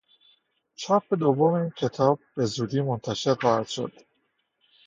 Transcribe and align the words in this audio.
چاپ 0.81 1.13
دوم 1.13 1.53
این 1.53 1.69
کتاب 1.69 2.19
به 2.35 2.45
زودی 2.45 2.81
منتشر 2.81 3.35
خواهد 3.41 3.67
شد. 3.67 3.91